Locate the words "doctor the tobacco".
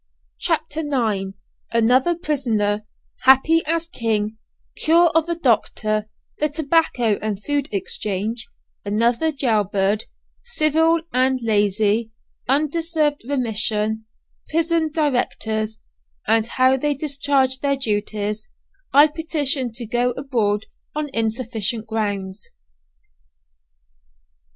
5.35-7.19